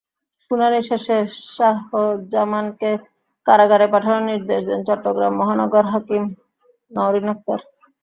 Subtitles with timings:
[0.43, 1.17] শুনানি শেষে
[1.49, 2.91] শাহজামানকে
[3.47, 6.23] কারাগারে পাঠানোর নির্দেশ দেন চট্টগ্রাম মহানগর হাকিম
[6.91, 7.59] নওরীন আক্তার।